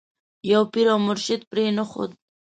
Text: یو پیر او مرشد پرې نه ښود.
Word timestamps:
یو 0.51 0.63
پیر 0.73 0.87
او 0.93 0.99
مرشد 1.07 1.41
پرې 1.49 1.63
نه 1.77 1.83
ښود. 1.89 2.11